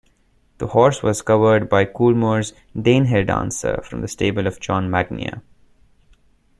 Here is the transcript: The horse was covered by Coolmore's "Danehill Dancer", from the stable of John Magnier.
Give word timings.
The 0.57 0.65
horse 0.65 1.03
was 1.03 1.21
covered 1.21 1.69
by 1.69 1.85
Coolmore's 1.85 2.53
"Danehill 2.75 3.27
Dancer", 3.27 3.83
from 3.83 4.01
the 4.01 4.07
stable 4.07 4.47
of 4.47 4.59
John 4.59 4.89
Magnier. 4.89 5.43